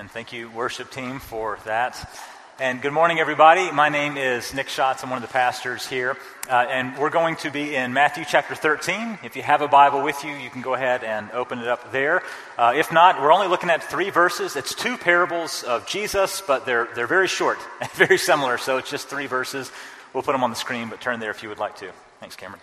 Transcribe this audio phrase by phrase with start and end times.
[0.00, 0.08] Amen.
[0.08, 2.10] Thank you, worship team, for that.
[2.58, 3.70] And good morning, everybody.
[3.70, 5.04] My name is Nick Schatz.
[5.04, 6.16] I'm one of the pastors here.
[6.48, 9.18] Uh, and we're going to be in Matthew chapter 13.
[9.22, 11.92] If you have a Bible with you, you can go ahead and open it up
[11.92, 12.22] there.
[12.56, 14.56] Uh, if not, we're only looking at three verses.
[14.56, 18.56] It's two parables of Jesus, but they're, they're very short, and very similar.
[18.56, 19.70] So it's just three verses.
[20.14, 21.92] We'll put them on the screen, but turn there if you would like to.
[22.20, 22.62] Thanks, Cameron.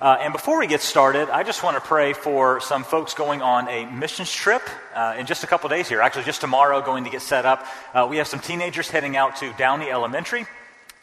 [0.00, 3.42] Uh, and before we get started, I just want to pray for some folks going
[3.42, 4.62] on a missions trip
[4.94, 6.00] uh, in just a couple days here.
[6.00, 7.66] Actually, just tomorrow, going to get set up.
[7.92, 10.46] Uh, we have some teenagers heading out to Downey Elementary,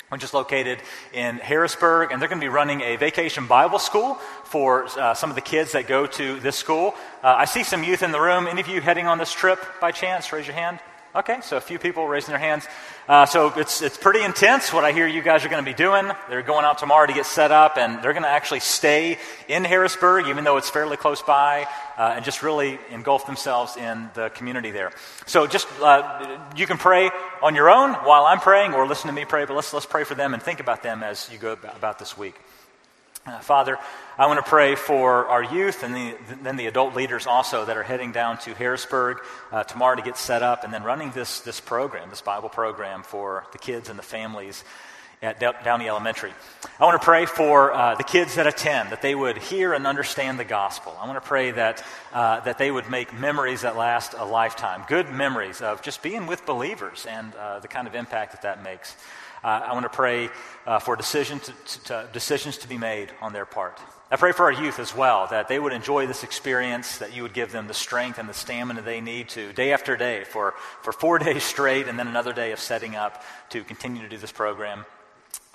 [0.09, 0.79] which is located
[1.13, 5.29] in Harrisburg, and they're going to be running a vacation Bible school for uh, some
[5.29, 6.93] of the kids that go to this school.
[7.23, 8.45] Uh, I see some youth in the room.
[8.45, 10.33] Any of you heading on this trip by chance?
[10.33, 10.79] Raise your hand.
[11.13, 12.65] Okay, so a few people raising their hands.
[13.05, 15.75] Uh, so it's, it's pretty intense what I hear you guys are going to be
[15.75, 16.09] doing.
[16.29, 19.17] They're going out tomorrow to get set up, and they're going to actually stay
[19.49, 24.09] in Harrisburg, even though it's fairly close by, uh, and just really engulf themselves in
[24.13, 24.93] the community there.
[25.25, 27.11] So just, uh, you can pray
[27.43, 30.05] on your own while I'm praying, or listen to me pray, but let's, let's pray
[30.05, 32.35] for them and think about them as you go about, about this week.
[33.23, 33.77] Uh, Father,
[34.17, 37.77] I want to pray for our youth and the, then the adult leaders also that
[37.77, 39.19] are heading down to Harrisburg
[39.51, 43.03] uh, tomorrow to get set up and then running this, this program, this Bible program
[43.03, 44.63] for the kids and the families
[45.21, 46.33] at Downey Elementary.
[46.79, 49.85] I want to pray for uh, the kids that attend, that they would hear and
[49.85, 50.97] understand the gospel.
[50.99, 54.83] I want to pray that, uh, that they would make memories that last a lifetime,
[54.87, 58.63] good memories of just being with believers and uh, the kind of impact that that
[58.63, 58.95] makes.
[59.43, 60.29] Uh, I want to pray
[60.65, 63.79] uh, for decision to, to, to decisions to be made on their part.
[64.11, 67.23] I pray for our youth as well, that they would enjoy this experience, that you
[67.23, 70.53] would give them the strength and the stamina they need to, day after day, for,
[70.81, 74.17] for four days straight, and then another day of setting up to continue to do
[74.17, 74.85] this program.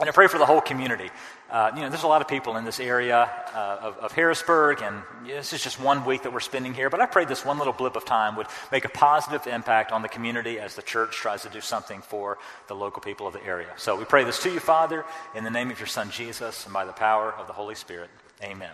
[0.00, 1.10] And I pray for the whole community.
[1.48, 4.82] Uh, you know, there's a lot of people in this area uh, of, of, Harrisburg,
[4.82, 6.90] and this is just one week that we're spending here.
[6.90, 10.02] But I pray this one little blip of time would make a positive impact on
[10.02, 13.44] the community as the church tries to do something for the local people of the
[13.44, 13.68] area.
[13.76, 15.04] So we pray this to you, Father,
[15.36, 18.10] in the name of your Son Jesus, and by the power of the Holy Spirit.
[18.42, 18.72] Amen.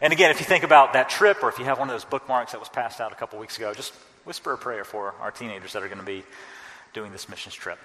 [0.00, 2.04] And again, if you think about that trip, or if you have one of those
[2.04, 3.94] bookmarks that was passed out a couple weeks ago, just
[4.24, 6.24] whisper a prayer for our teenagers that are going to be
[6.92, 7.78] doing this missions trip.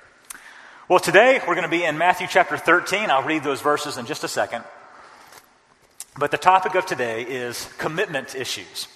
[0.90, 3.09] Well, today we're going to be in Matthew chapter 13.
[3.09, 4.64] I'll read those verses in just a second.
[6.18, 8.88] But the topic of today is commitment issues.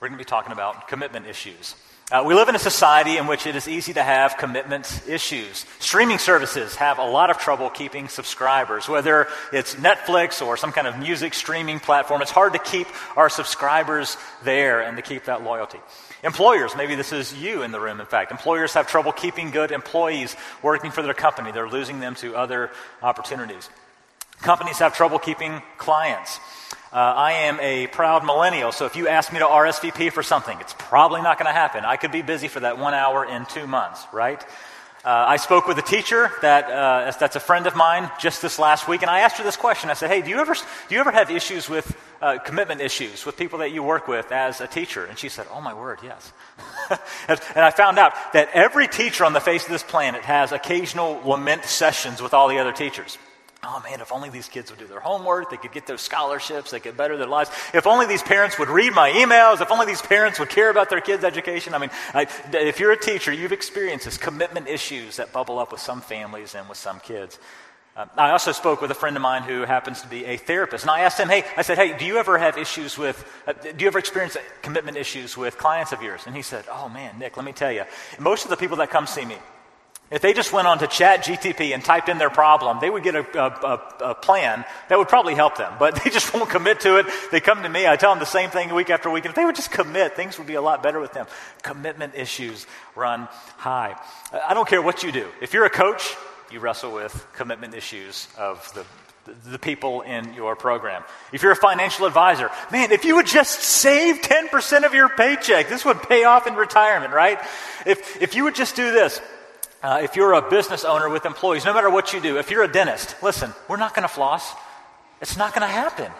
[0.00, 1.74] We're going to be talking about commitment issues.
[2.10, 5.66] Uh, we live in a society in which it is easy to have commitment issues.
[5.80, 10.86] Streaming services have a lot of trouble keeping subscribers, whether it's Netflix or some kind
[10.86, 12.22] of music streaming platform.
[12.22, 12.86] It's hard to keep
[13.18, 15.78] our subscribers there and to keep that loyalty.
[16.22, 18.30] Employers, maybe this is you in the room, in fact.
[18.30, 22.70] Employers have trouble keeping good employees working for their company, they're losing them to other
[23.02, 23.68] opportunities.
[24.40, 26.38] Companies have trouble keeping clients.
[26.92, 30.58] Uh, I am a proud millennial, so if you ask me to RSVP for something,
[30.60, 31.84] it's probably not going to happen.
[31.84, 34.42] I could be busy for that one hour in two months, right?
[35.04, 38.58] Uh, I spoke with a teacher that, uh, that's a friend of mine just this
[38.60, 39.90] last week, and I asked her this question.
[39.90, 43.26] I said, Hey, do you ever, do you ever have issues with uh, commitment issues
[43.26, 45.04] with people that you work with as a teacher?
[45.04, 46.32] And she said, Oh, my word, yes.
[47.28, 51.20] and I found out that every teacher on the face of this planet has occasional
[51.24, 53.18] lament sessions with all the other teachers.
[53.64, 56.72] Oh man, if only these kids would do their homework, they could get those scholarships,
[56.72, 57.48] they could better their lives.
[57.72, 60.90] If only these parents would read my emails, if only these parents would care about
[60.90, 61.72] their kids' education.
[61.72, 65.70] I mean, I, if you're a teacher, you've experienced this commitment issues that bubble up
[65.70, 67.38] with some families and with some kids.
[67.94, 70.84] Uh, I also spoke with a friend of mine who happens to be a therapist,
[70.84, 73.22] and I asked him, "Hey, I said, hey, do you ever have issues with?
[73.46, 76.88] Uh, do you ever experience commitment issues with clients of yours?" And he said, "Oh
[76.88, 77.84] man, Nick, let me tell you,
[78.18, 79.36] most of the people that come see me,
[80.12, 83.02] if they just went on to Chat GTP and typed in their problem, they would
[83.02, 85.72] get a, a, a, plan that would probably help them.
[85.78, 87.06] But they just won't commit to it.
[87.30, 89.24] They come to me, I tell them the same thing week after week.
[89.24, 91.26] And If they would just commit, things would be a lot better with them.
[91.62, 93.26] Commitment issues run
[93.56, 93.96] high.
[94.32, 95.28] I don't care what you do.
[95.40, 96.14] If you're a coach,
[96.52, 98.84] you wrestle with commitment issues of the
[99.50, 101.02] the people in your program.
[101.32, 105.68] If you're a financial advisor, man, if you would just save 10% of your paycheck,
[105.68, 107.38] this would pay off in retirement, right?
[107.86, 109.20] If, if you would just do this,
[109.82, 112.62] uh, if you're a business owner with employees, no matter what you do, if you're
[112.62, 114.52] a dentist, listen, we're not going to floss.
[115.20, 116.10] It's not going to happen.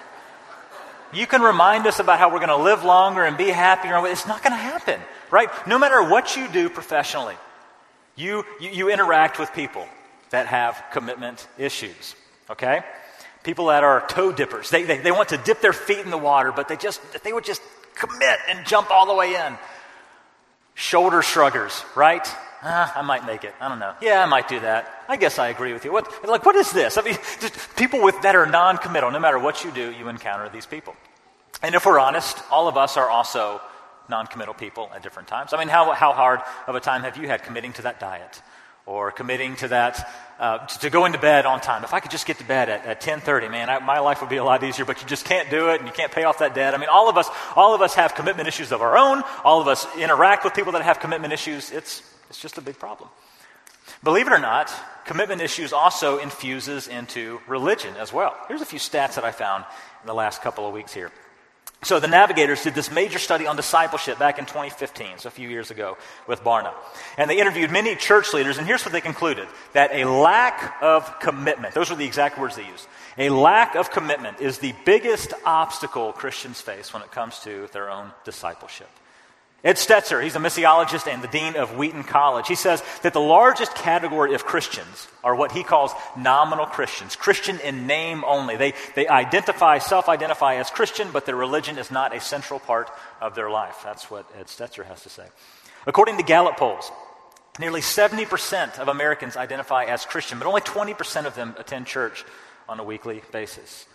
[1.12, 4.04] You can remind us about how we're going to live longer and be happier.
[4.06, 5.00] It's not going to happen,
[5.30, 5.48] right?
[5.66, 7.34] No matter what you do professionally,
[8.16, 9.86] you, you, you interact with people
[10.32, 12.14] that have commitment issues,
[12.50, 12.82] okay?
[13.44, 14.68] People that are toe dippers.
[14.68, 17.32] They, they, they want to dip their feet in the water, but they just, they
[17.32, 17.62] would just
[17.94, 19.58] commit and jump all the way in.
[20.74, 22.26] Shoulder shruggers, right?
[22.62, 23.54] ah, I might make it.
[23.60, 23.94] I don't know.
[24.00, 25.04] Yeah, I might do that.
[25.08, 25.92] I guess I agree with you.
[25.92, 26.96] What, like, what is this?
[26.96, 27.16] I mean,
[27.76, 30.94] people with, that are non committal, no matter what you do, you encounter these people.
[31.62, 33.60] And if we're honest, all of us are also
[34.08, 35.52] non committal people at different times.
[35.52, 38.40] I mean, how, how hard of a time have you had committing to that diet?
[38.84, 41.84] Or committing to that, uh, to, to going to bed on time.
[41.84, 44.30] If I could just get to bed at, at 10.30, man, I, my life would
[44.30, 46.38] be a lot easier, but you just can't do it and you can't pay off
[46.40, 46.74] that debt.
[46.74, 49.22] I mean, all of us, all of us have commitment issues of our own.
[49.44, 51.70] All of us interact with people that have commitment issues.
[51.70, 53.08] It's, it's just a big problem.
[54.02, 54.72] Believe it or not,
[55.04, 58.36] commitment issues also infuses into religion as well.
[58.48, 59.64] Here's a few stats that I found
[60.02, 61.12] in the last couple of weeks here.
[61.84, 65.48] So the Navigators did this major study on discipleship back in 2015, so a few
[65.48, 65.98] years ago,
[66.28, 66.72] with Barna.
[67.18, 71.18] And they interviewed many church leaders, and here's what they concluded that a lack of
[71.18, 72.86] commitment, those were the exact words they used,
[73.18, 77.90] a lack of commitment is the biggest obstacle Christians face when it comes to their
[77.90, 78.88] own discipleship.
[79.64, 82.48] Ed Stetzer, he's a missiologist and the dean of Wheaton College.
[82.48, 87.60] He says that the largest category of Christians are what he calls nominal Christians, Christian
[87.60, 88.56] in name only.
[88.56, 92.90] They, they identify, self identify as Christian, but their religion is not a central part
[93.20, 93.82] of their life.
[93.84, 95.26] That's what Ed Stetzer has to say.
[95.86, 96.90] According to Gallup polls,
[97.60, 102.24] nearly 70% of Americans identify as Christian, but only 20% of them attend church
[102.68, 103.86] on a weekly basis.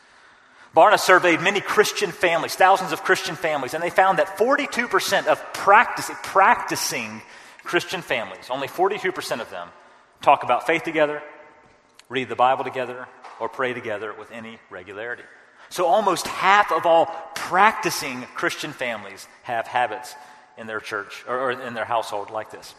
[0.75, 5.41] Barna surveyed many Christian families, thousands of Christian families, and they found that 42% of
[5.53, 7.21] practice, practicing
[7.63, 9.69] Christian families, only 42% of them,
[10.21, 11.21] talk about faith together,
[12.09, 13.07] read the Bible together,
[13.39, 15.23] or pray together with any regularity.
[15.69, 20.15] So almost half of all practicing Christian families have habits
[20.57, 22.73] in their church or, or in their household like this.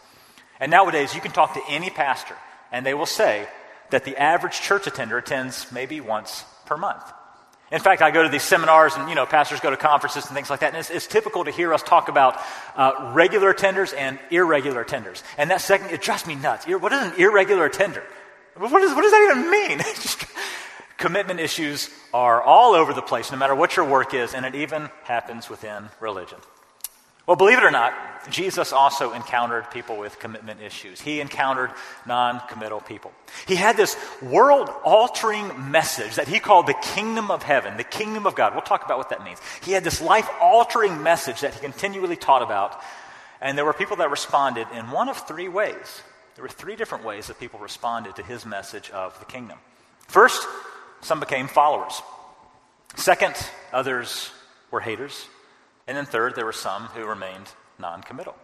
[0.60, 2.34] And nowadays, you can talk to any pastor,
[2.72, 3.46] and they will say
[3.90, 7.04] that the average church attender attends maybe once per month.
[7.70, 10.34] In fact, I go to these seminars and, you know, pastors go to conferences and
[10.34, 10.68] things like that.
[10.68, 12.40] And it's, it's typical to hear us talk about
[12.76, 15.22] uh, regular attenders and irregular attenders.
[15.36, 16.66] And that second, it drives me nuts.
[16.66, 18.02] What is an irregular attender?
[18.56, 19.80] What, is, what does that even mean?
[20.98, 24.54] commitment issues are all over the place, no matter what your work is, and it
[24.54, 26.38] even happens within religion.
[27.28, 27.92] Well, believe it or not,
[28.30, 30.98] Jesus also encountered people with commitment issues.
[30.98, 31.70] He encountered
[32.06, 33.12] non committal people.
[33.46, 38.26] He had this world altering message that he called the kingdom of heaven, the kingdom
[38.26, 38.54] of God.
[38.54, 39.40] We'll talk about what that means.
[39.62, 42.80] He had this life altering message that he continually taught about,
[43.42, 46.00] and there were people that responded in one of three ways.
[46.34, 49.58] There were three different ways that people responded to his message of the kingdom.
[50.06, 50.48] First,
[51.02, 52.00] some became followers.
[52.96, 53.34] Second,
[53.70, 54.30] others
[54.70, 55.26] were haters.
[55.88, 57.48] And then third, there were some who remained
[57.78, 58.36] non committal.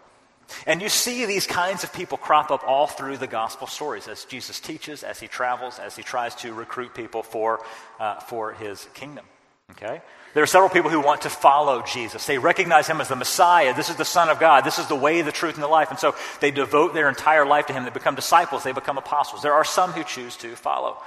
[0.67, 4.25] And you see these kinds of people crop up all through the gospel stories as
[4.25, 7.61] Jesus teaches, as he travels, as he tries to recruit people for,
[8.01, 9.25] uh, for his kingdom.
[9.73, 10.03] Okay?
[10.35, 12.27] There are several people who want to follow Jesus.
[12.27, 13.73] They recognize him as the Messiah.
[13.73, 14.65] This is the Son of God.
[14.65, 15.91] This is the way, the truth, and the life.
[15.91, 17.85] And so they devote their entire life to him.
[17.85, 18.65] They become disciples.
[18.65, 19.43] They become apostles.
[19.43, 20.99] There are some who choose to follow.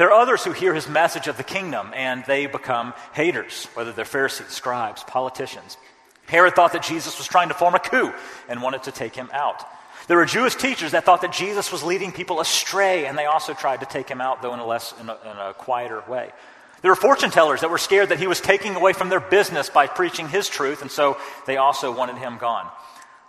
[0.00, 3.92] There are others who hear his message of the kingdom and they become haters, whether
[3.92, 5.76] they're Pharisees, scribes, politicians.
[6.24, 8.10] Herod thought that Jesus was trying to form a coup
[8.48, 9.62] and wanted to take him out.
[10.08, 13.52] There were Jewish teachers that thought that Jesus was leading people astray, and they also
[13.52, 16.32] tried to take him out, though in a less, in a, in a quieter way.
[16.80, 19.68] There were fortune tellers that were scared that he was taking away from their business
[19.68, 22.70] by preaching his truth, and so they also wanted him gone.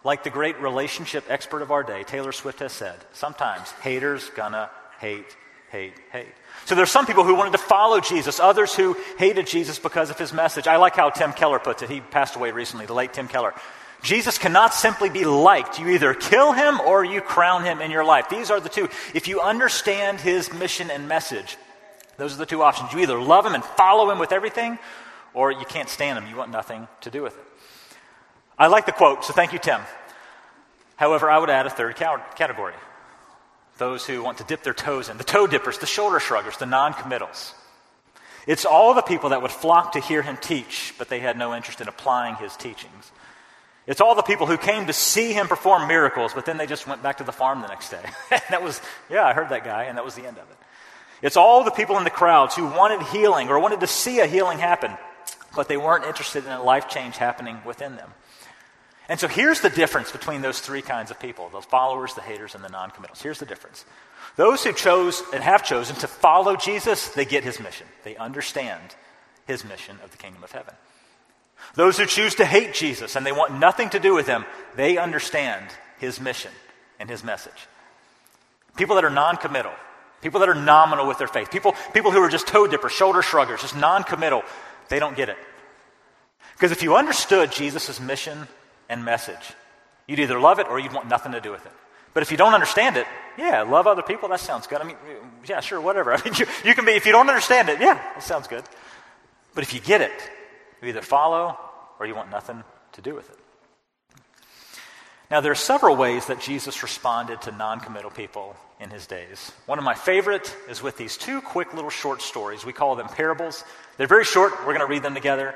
[0.05, 4.69] Like the great relationship expert of our day, Taylor Swift has said, sometimes haters gonna
[5.01, 5.35] hate,
[5.69, 6.31] hate, hate.
[6.65, 10.17] So there's some people who wanted to follow Jesus, others who hated Jesus because of
[10.17, 10.67] his message.
[10.67, 11.89] I like how Tim Keller puts it.
[11.89, 13.53] He passed away recently, the late Tim Keller.
[14.03, 15.79] Jesus cannot simply be liked.
[15.79, 18.29] You either kill him or you crown him in your life.
[18.29, 18.89] These are the two.
[19.13, 21.57] If you understand his mission and message,
[22.17, 22.93] those are the two options.
[22.93, 24.79] You either love him and follow him with everything,
[25.33, 26.29] or you can't stand him.
[26.29, 27.43] You want nothing to do with it.
[28.57, 29.81] I like the quote, so thank you, Tim.
[30.95, 32.73] However, I would add a third category
[33.81, 36.67] those who want to dip their toes in, the toe dippers, the shoulder shruggers, the
[36.67, 37.55] non committals.
[38.47, 41.55] It's all the people that would flock to hear him teach, but they had no
[41.55, 43.11] interest in applying his teachings.
[43.87, 46.87] It's all the people who came to see him perform miracles, but then they just
[46.87, 48.03] went back to the farm the next day.
[48.29, 50.57] that was, yeah, I heard that guy, and that was the end of it.
[51.23, 54.27] It's all the people in the crowds who wanted healing or wanted to see a
[54.27, 54.91] healing happen,
[55.55, 58.11] but they weren't interested in a life change happening within them.
[59.11, 62.55] And so here's the difference between those three kinds of people the followers, the haters,
[62.55, 63.21] and the non committals.
[63.21, 63.83] Here's the difference.
[64.37, 67.85] Those who chose and have chosen to follow Jesus, they get his mission.
[68.05, 68.95] They understand
[69.45, 70.73] his mission of the kingdom of heaven.
[71.75, 74.45] Those who choose to hate Jesus and they want nothing to do with him,
[74.77, 75.65] they understand
[75.99, 76.51] his mission
[76.97, 77.67] and his message.
[78.77, 79.73] People that are non committal,
[80.21, 83.21] people that are nominal with their faith, people, people who are just toe dippers, shoulder
[83.21, 84.43] shruggers, just non committal,
[84.87, 85.37] they don't get it.
[86.53, 88.47] Because if you understood Jesus' mission
[88.91, 89.53] and message.
[90.05, 91.71] You'd either love it or you'd want nothing to do with it.
[92.13, 93.07] But if you don't understand it,
[93.37, 94.81] yeah, love other people, that sounds good.
[94.81, 94.97] I mean,
[95.47, 96.13] yeah, sure, whatever.
[96.15, 98.63] I mean, you, you can be, if you don't understand it, yeah, it sounds good.
[99.55, 100.11] But if you get it,
[100.81, 101.57] you either follow
[101.99, 103.37] or you want nothing to do with it.
[105.29, 109.53] Now, there are several ways that Jesus responded to non committal people in his days.
[109.65, 112.65] One of my favorite is with these two quick little short stories.
[112.65, 113.63] We call them parables.
[113.95, 114.51] They're very short.
[114.59, 115.55] We're going to read them together.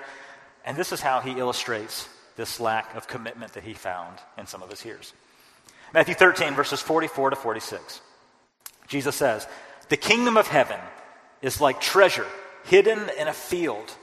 [0.63, 4.61] And this is how he illustrates this lack of commitment that he found in some
[4.61, 5.13] of his hearers.
[5.93, 8.01] Matthew 13, verses 44 to 46.
[8.87, 9.47] Jesus says,
[9.89, 10.79] The kingdom of heaven
[11.41, 12.27] is like treasure
[12.65, 13.93] hidden in a field.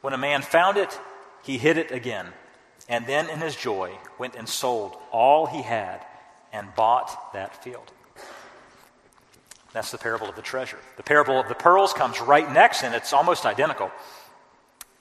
[0.00, 0.98] When a man found it,
[1.42, 2.26] he hid it again,
[2.88, 6.04] and then in his joy went and sold all he had
[6.52, 7.90] and bought that field.
[9.72, 10.78] That's the parable of the treasure.
[10.96, 13.90] The parable of the pearls comes right next, and it's almost identical.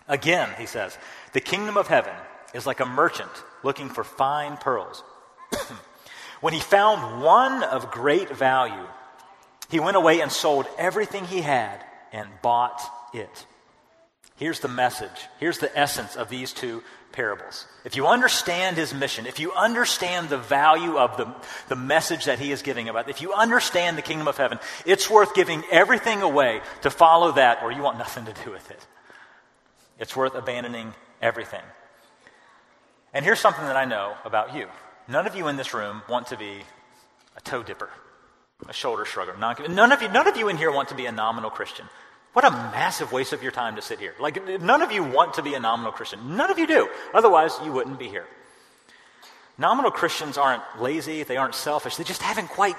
[0.08, 0.98] Again, he says,
[1.34, 2.14] the kingdom of heaven
[2.54, 3.32] is like a merchant
[3.64, 5.04] looking for fine pearls.
[6.42, 8.88] when he found one of great value,
[9.70, 12.82] he went away and sold everything he had and bought
[13.14, 13.46] it.
[14.36, 15.28] Here's the message.
[15.40, 17.68] Here's the essence of these two parables.
[17.86, 21.34] If you understand his mission, if you understand the value of the,
[21.68, 25.10] the message that he is giving about, if you understand the kingdom of heaven, it's
[25.10, 28.88] worth giving everything away to follow that, or you want nothing to do with it.
[30.00, 31.62] It's worth abandoning everything.
[33.14, 34.68] And here's something that I know about you.
[35.08, 36.62] None of you in this room want to be
[37.36, 37.90] a toe dipper,
[38.68, 39.38] a shoulder shrugger.
[39.38, 41.86] None of you, none of you in here want to be a nominal Christian.
[42.34, 44.16] What a massive waste of your time to sit here.
[44.20, 46.38] Like, none of you want to be a nominal Christian.
[46.38, 46.88] None of you do.
[47.14, 48.26] Otherwise, you wouldn't be here.
[49.58, 52.76] Nominal Christians aren't lazy, they aren't selfish, they just haven't quite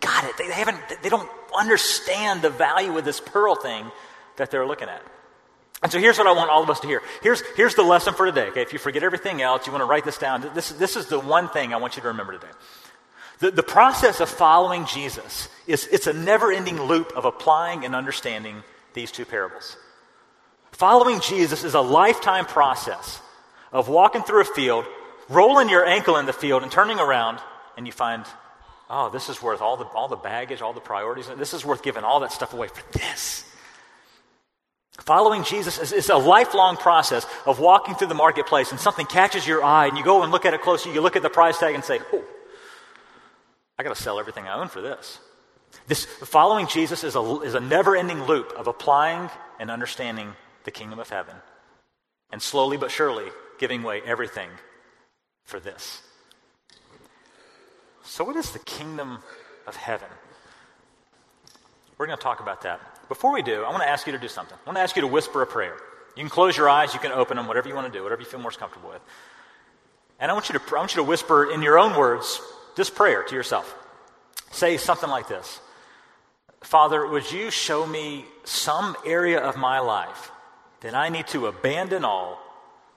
[0.00, 0.38] got it.
[0.38, 3.90] They, haven't, they don't understand the value of this pearl thing
[4.36, 5.02] that they're looking at.
[5.82, 7.02] And so here's what I want all of us to hear.
[7.22, 8.48] Here's, here's the lesson for today.
[8.48, 10.48] Okay, if you forget everything else, you want to write this down.
[10.54, 12.52] This, this is the one thing I want you to remember today.
[13.38, 17.94] The, the process of following Jesus is it's a never ending loop of applying and
[17.94, 19.76] understanding these two parables.
[20.72, 23.20] Following Jesus is a lifetime process
[23.72, 24.84] of walking through a field,
[25.28, 27.38] rolling your ankle in the field, and turning around,
[27.76, 28.24] and you find,
[28.90, 31.28] oh, this is worth all the, all the baggage, all the priorities.
[31.36, 33.44] This is worth giving all that stuff away for this.
[34.98, 39.46] Following Jesus is, is, a lifelong process of walking through the marketplace and something catches
[39.46, 40.92] your eye and you go and look at it closer.
[40.92, 42.24] You look at the price tag and say, oh,
[43.78, 45.20] I got to sell everything I own for this.
[45.86, 50.70] This following Jesus is a, is a never ending loop of applying and understanding the
[50.70, 51.34] kingdom of heaven
[52.30, 53.26] and slowly but surely
[53.58, 54.50] giving away everything
[55.44, 56.02] for this.
[58.02, 59.18] So, what is the kingdom
[59.66, 60.08] of heaven?
[61.96, 62.80] We're going to talk about that.
[63.08, 64.56] Before we do, I want to ask you to do something.
[64.64, 65.76] I want to ask you to whisper a prayer.
[66.14, 68.20] You can close your eyes, you can open them, whatever you want to do, whatever
[68.20, 69.00] you feel most comfortable with.
[70.20, 72.40] And I want you to, I want you to whisper in your own words
[72.76, 73.74] this prayer to yourself.
[74.50, 75.60] Say something like this
[76.62, 80.30] Father, would you show me some area of my life
[80.80, 82.40] that I need to abandon all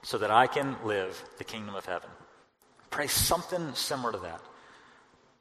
[0.01, 2.09] so that I can live the kingdom of heaven?
[2.89, 4.41] Pray something similar to that.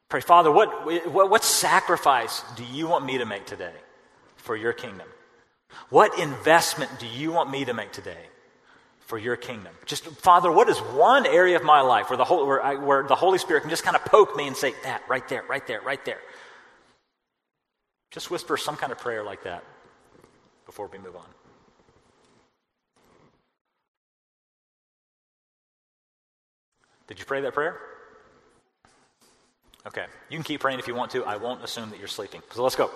[0.09, 3.73] Pray, Father, what, what, what sacrifice do you want me to make today
[4.41, 5.07] for your kingdom?
[5.89, 8.31] What investment do you want me to make today
[9.11, 9.75] for your kingdom.
[9.87, 13.03] Just, Father, what is one area of my life where the, Holy, where, I, where
[13.03, 15.67] the Holy Spirit can just kind of poke me and say, that, right there, right
[15.67, 16.21] there, right there.
[18.13, 19.65] Just whisper some kind of prayer like that
[20.65, 21.27] before we move on.
[27.09, 27.81] Did you pray that prayer?
[29.89, 30.05] Okay.
[30.29, 31.25] You can keep praying if you want to.
[31.25, 32.43] I won't assume that you're sleeping.
[32.53, 32.93] So let's go.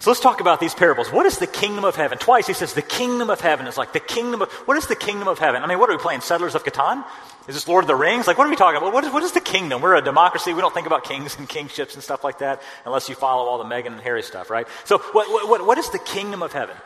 [0.00, 1.10] So let's talk about these parables.
[1.10, 2.18] What is the kingdom of heaven?
[2.18, 4.50] Twice he says the kingdom of heaven is like the kingdom of.
[4.66, 5.62] What is the kingdom of heaven?
[5.62, 6.20] I mean, what are we playing?
[6.20, 7.04] Settlers of Catan?
[7.48, 8.26] Is this Lord of the Rings?
[8.26, 8.92] Like, what are we talking about?
[8.92, 9.82] What is, what is the kingdom?
[9.82, 10.52] We're a democracy.
[10.52, 13.58] We don't think about kings and kingships and stuff like that unless you follow all
[13.58, 14.66] the Meghan and Harry stuff, right?
[14.84, 16.76] So, what, what, what is the kingdom of heaven?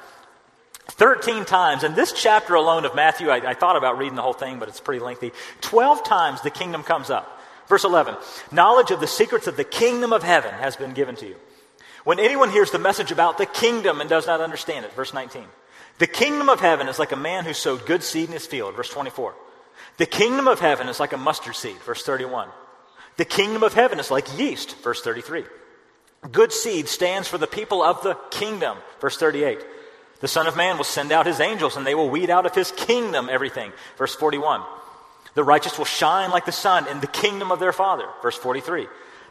[0.88, 4.32] 13 times, in this chapter alone of Matthew, I, I thought about reading the whole
[4.32, 5.32] thing, but it's pretty lengthy.
[5.60, 7.40] 12 times the kingdom comes up.
[7.68, 8.16] Verse 11
[8.50, 11.36] Knowledge of the secrets of the kingdom of heaven has been given to you.
[12.04, 15.44] When anyone hears the message about the kingdom and does not understand it, verse 19.
[15.98, 18.76] The kingdom of heaven is like a man who sowed good seed in his field,
[18.76, 19.34] verse 24.
[19.96, 22.48] The kingdom of heaven is like a mustard seed, verse 31.
[23.16, 25.44] The kingdom of heaven is like yeast, verse 33.
[26.30, 29.58] Good seed stands for the people of the kingdom, verse 38.
[30.20, 32.54] The Son of Man will send out his angels, and they will weed out of
[32.54, 34.62] his kingdom everything, verse 41.
[35.34, 38.86] The righteous will shine like the sun in the kingdom of their Father, verse 43.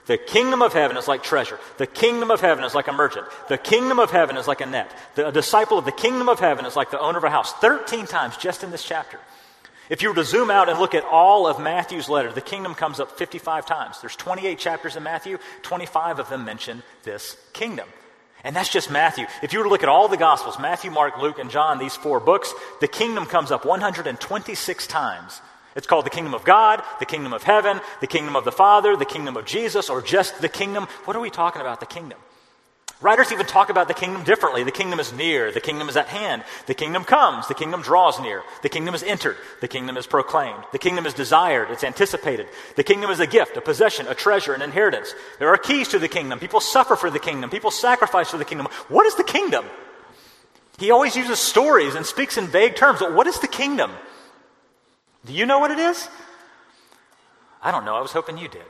[0.08, 1.60] The kingdom of heaven is like treasure.
[1.78, 3.28] The kingdom of heaven is like a merchant.
[3.50, 4.90] The kingdom of heaven is like a net.
[5.16, 7.52] The, a disciple of the kingdom of heaven is like the owner of a house.
[7.54, 9.20] 13 times just in this chapter.
[9.90, 12.74] If you were to zoom out and look at all of Matthew's letter, the kingdom
[12.74, 14.00] comes up 55 times.
[14.00, 17.88] There's 28 chapters in Matthew, 25 of them mention this kingdom.
[18.44, 19.26] And that's just Matthew.
[19.42, 21.96] If you were to look at all the Gospels, Matthew, Mark, Luke, and John, these
[21.96, 25.42] four books, the kingdom comes up 126 times
[25.78, 28.98] It's called the kingdom of God, the kingdom of heaven, the kingdom of the Father,
[28.98, 30.88] the kingdom of Jesus, or just the kingdom.
[31.06, 32.18] What are we talking about, the kingdom?
[33.00, 34.64] Writers even talk about the kingdom differently.
[34.64, 38.20] The kingdom is near, the kingdom is at hand, the kingdom comes, the kingdom draws
[38.20, 42.48] near, the kingdom is entered, the kingdom is proclaimed, the kingdom is desired, it's anticipated,
[42.76, 45.14] the kingdom is a gift, a possession, a treasure, an inheritance.
[45.38, 46.40] There are keys to the kingdom.
[46.40, 48.68] People suffer for the kingdom, people sacrifice for the kingdom.
[48.88, 49.64] What is the kingdom?
[50.80, 53.92] He always uses stories and speaks in vague terms, but what is the kingdom?
[55.28, 56.08] Do you know what it is?
[57.62, 57.96] I don't know.
[57.96, 58.66] I was hoping you did.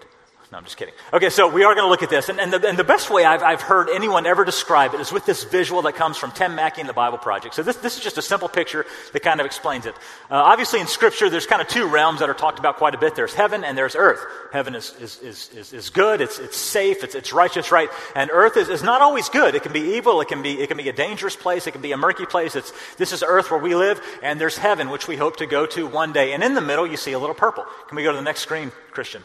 [0.50, 0.94] No, I'm just kidding.
[1.12, 2.30] Okay, so we are going to look at this.
[2.30, 5.12] And, and, the, and the best way I've, I've heard anyone ever describe it is
[5.12, 7.54] with this visual that comes from Tim Mackie and the Bible Project.
[7.54, 9.94] So this, this is just a simple picture that kind of explains it.
[10.32, 12.98] Uh, obviously, in Scripture, there's kind of two realms that are talked about quite a
[12.98, 14.22] bit there's heaven and there's earth.
[14.54, 17.90] Heaven is, is, is, is, is good, it's, it's safe, it's, it's righteous, right?
[18.16, 19.54] And earth is, is not always good.
[19.54, 21.82] It can be evil, it can be, it can be a dangerous place, it can
[21.82, 22.56] be a murky place.
[22.56, 25.66] It's, this is earth where we live, and there's heaven, which we hope to go
[25.66, 26.32] to one day.
[26.32, 27.66] And in the middle, you see a little purple.
[27.90, 29.24] Can we go to the next screen, Christian?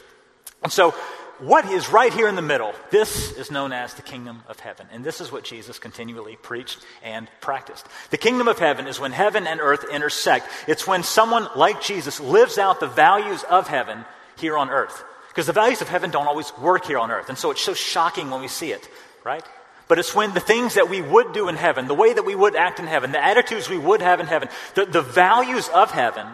[0.62, 0.94] And so,
[1.38, 4.86] what is right here in the middle, this is known as the kingdom of heaven.
[4.92, 7.84] And this is what Jesus continually preached and practiced.
[8.10, 10.46] The kingdom of heaven is when heaven and earth intersect.
[10.68, 14.04] It's when someone like Jesus lives out the values of heaven
[14.36, 15.02] here on earth.
[15.30, 17.28] Because the values of heaven don't always work here on earth.
[17.28, 18.88] And so it's so shocking when we see it,
[19.24, 19.44] right?
[19.88, 22.34] But it's when the things that we would do in heaven, the way that we
[22.34, 25.90] would act in heaven, the attitudes we would have in heaven, the, the values of
[25.90, 26.26] heaven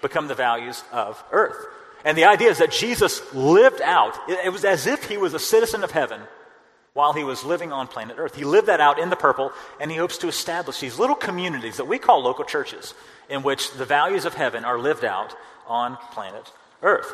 [0.00, 1.56] become the values of earth.
[2.06, 5.40] And the idea is that Jesus lived out, it was as if he was a
[5.40, 6.20] citizen of heaven
[6.94, 8.36] while he was living on planet Earth.
[8.36, 11.78] He lived that out in the purple, and he hopes to establish these little communities
[11.78, 12.94] that we call local churches,
[13.28, 15.34] in which the values of heaven are lived out
[15.66, 17.12] on planet Earth.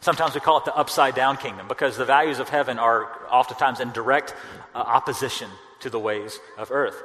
[0.00, 3.80] Sometimes we call it the upside down kingdom because the values of heaven are oftentimes
[3.80, 4.32] in direct
[4.76, 7.02] uh, opposition to the ways of earth.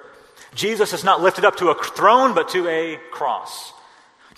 [0.54, 3.74] Jesus is not lifted up to a throne, but to a cross.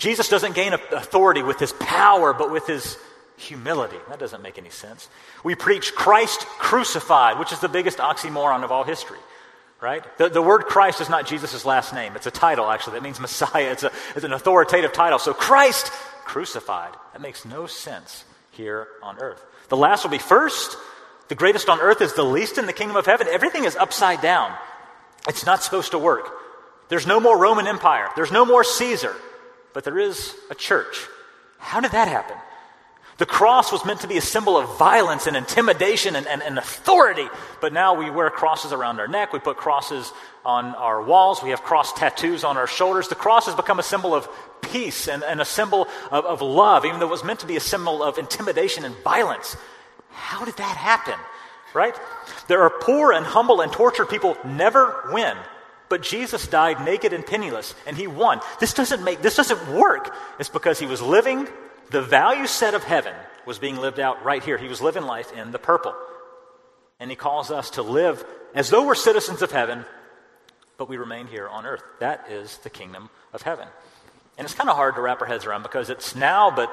[0.01, 2.98] Jesus doesn't gain authority with his power, but with his
[3.38, 3.98] humility.
[4.10, 5.08] That doesn't make any sense.
[5.43, 9.20] We preach Christ crucified, which is the biggest oxymoron of all history,
[9.79, 10.03] right?
[10.18, 12.16] The, the word Christ is not Jesus' last name.
[12.16, 12.94] It's a title, actually.
[12.94, 13.72] That means Messiah.
[13.74, 15.20] It's, a, it's an authoritative title.
[15.20, 15.92] So Christ
[16.25, 16.96] crucified.
[17.14, 19.46] That makes no sense here on earth.
[19.70, 20.77] The last will be first.
[21.27, 23.27] The greatest on earth is the least in the kingdom of heaven.
[23.29, 24.51] Everything is upside down.
[25.27, 26.27] It's not supposed to work.
[26.90, 28.09] There's no more Roman Empire.
[28.16, 29.16] There's no more Caesar
[29.74, 31.07] but there is a church.
[31.57, 32.38] How did that happen?
[33.22, 36.57] The cross was meant to be a symbol of violence and intimidation and, and, and,
[36.57, 37.27] authority,
[37.60, 39.31] but now we wear crosses around our neck.
[39.31, 40.12] We put crosses
[40.44, 41.44] on our walls.
[41.44, 43.10] We have cross tattoos on our shoulders.
[43.10, 44.27] The cross has become a symbol of
[44.62, 47.57] peace and, and a symbol of, of love, even though it was meant to be
[47.57, 49.55] a symbol of intimidation and violence.
[50.10, 51.20] How did that happen?
[51.75, 51.96] Right?
[52.48, 55.38] There are poor and humble and tortured people never win.
[55.92, 58.40] But Jesus died naked and penniless, and he won.
[58.62, 60.16] This doesn't make this doesn't work.
[60.40, 61.48] It's because he was living
[61.92, 63.14] the value set of heaven
[63.46, 64.58] was being lived out right here.
[64.58, 65.94] He was living life in the purple.
[67.01, 68.24] And he calls us to live
[68.56, 69.84] as though we're citizens of heaven,
[70.77, 71.84] but we remain here on earth.
[72.00, 73.68] That is the kingdom of heaven.
[74.38, 76.72] And it's kind of hard to wrap our heads around because it's now, but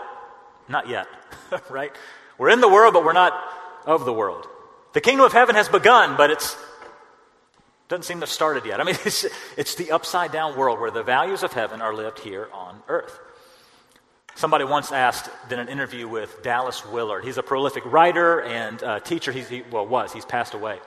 [0.69, 1.09] not yet,
[1.71, 1.91] right?
[2.39, 3.33] We're in the world, but we're not
[3.85, 4.47] of the world.
[4.93, 6.57] The kingdom of heaven has begun, but it's
[7.89, 8.81] doesn't seem to have started yet.
[8.81, 12.21] I mean, it's, it's the upside down world where the values of heaven are lived
[12.21, 13.19] here on earth.
[14.35, 17.25] Somebody once asked, in an interview with Dallas Willard.
[17.25, 19.33] He's a prolific writer and uh, teacher.
[19.33, 20.13] He's, he, well, was.
[20.13, 20.79] He's passed away.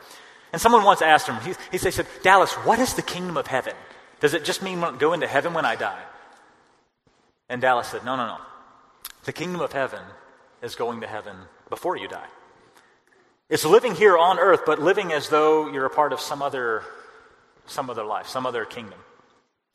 [0.54, 3.74] And someone once asked him, he, he said, Dallas, what is the kingdom of heaven?
[4.22, 6.02] Does it just mean go into heaven when I die?
[7.50, 8.38] And Dallas said, no, no, no.
[9.26, 10.02] The kingdom of heaven
[10.62, 11.36] is going to heaven
[11.70, 12.28] before you die.
[13.52, 16.84] It's living here on earth, but living as though you're a part of some other,
[17.68, 18.98] some other life, some other kingdom,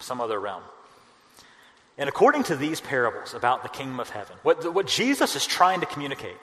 [0.01, 0.63] some other realm.
[1.99, 5.81] And according to these parables about the kingdom of heaven, what, what Jesus is trying
[5.81, 6.39] to communicate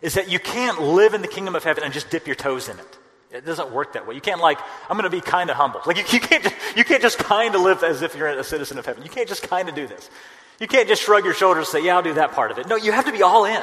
[0.00, 2.68] is that you can't live in the kingdom of heaven and just dip your toes
[2.68, 2.98] in it.
[3.30, 4.16] It doesn't work that way.
[4.16, 4.58] You can't like,
[4.90, 5.82] I'm going to be kind of humble.
[5.86, 8.42] Like you, you, can't just, you can't just kind of live as if you're a
[8.42, 9.04] citizen of heaven.
[9.04, 10.10] You can't just kind of do this.
[10.58, 12.66] You can't just shrug your shoulders and say, yeah, I'll do that part of it.
[12.66, 13.62] No, you have to be all in.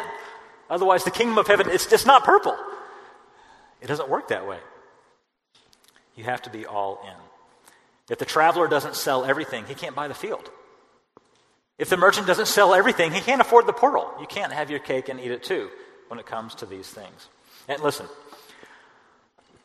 [0.70, 2.56] Otherwise, the kingdom of heaven, it's just not purple.
[3.82, 4.60] It doesn't work that way.
[6.16, 7.16] You have to be all in.
[8.10, 10.50] If the traveler doesn't sell everything, he can't buy the field.
[11.78, 14.14] If the merchant doesn't sell everything, he can't afford the pearl.
[14.20, 15.70] You can't have your cake and eat it too
[16.10, 17.28] when it comes to these things.
[17.70, 18.08] And listen,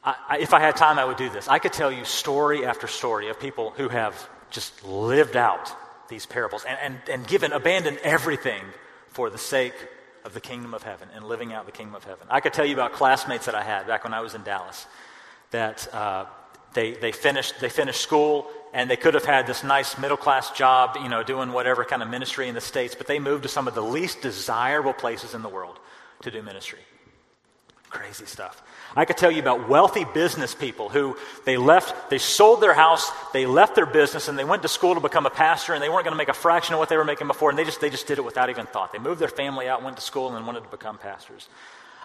[0.05, 1.49] I, I, if I had time, I would do this.
[1.49, 5.73] I could tell you story after story of people who have just lived out
[6.09, 8.63] these parables and, and, and given, abandoned everything
[9.09, 9.75] for the sake
[10.25, 12.27] of the kingdom of heaven and living out the kingdom of heaven.
[12.31, 14.87] I could tell you about classmates that I had back when I was in Dallas
[15.51, 16.25] that uh,
[16.73, 20.51] they, they, finished, they finished school and they could have had this nice middle class
[20.51, 23.49] job, you know, doing whatever kind of ministry in the States, but they moved to
[23.49, 25.79] some of the least desirable places in the world
[26.23, 26.81] to do ministry.
[27.89, 28.63] Crazy stuff.
[28.97, 33.11] I could tell you about wealthy business people who they left, they sold their house,
[33.33, 35.89] they left their business, and they went to school to become a pastor, and they
[35.89, 37.81] weren't going to make a fraction of what they were making before, and they just,
[37.81, 38.93] they just did it without even thought.
[38.93, 41.49] They moved their family out, went to school, and then wanted to become pastors.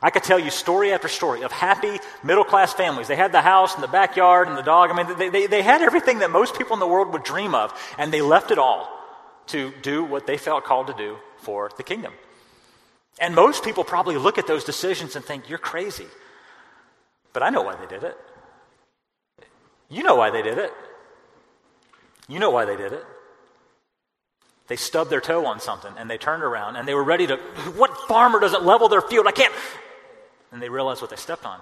[0.01, 3.07] I could tell you story after story of happy middle class families.
[3.07, 4.91] They had the house and the backyard and the dog.
[4.91, 7.53] I mean, they, they, they had everything that most people in the world would dream
[7.53, 8.89] of, and they left it all
[9.47, 12.13] to do what they felt called to do for the kingdom.
[13.19, 16.07] And most people probably look at those decisions and think, you're crazy.
[17.33, 18.17] But I know why they did it.
[19.89, 20.71] You know why they did it.
[22.27, 23.03] You know why they did it.
[24.67, 27.37] They stubbed their toe on something and they turned around and they were ready to.
[27.75, 29.25] What farmer doesn't level their field?
[29.25, 29.53] I can't.
[30.51, 31.59] And they realized what they stepped on.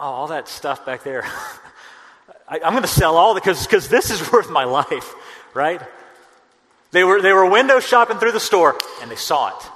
[0.00, 1.24] Oh, all that stuff back there.
[2.48, 5.14] I, am going to sell all because this is worth my life,
[5.54, 5.80] right?
[6.90, 9.70] They were, they were window shopping through the store and they saw it.